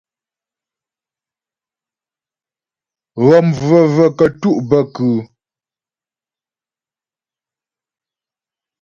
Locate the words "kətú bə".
4.17-4.79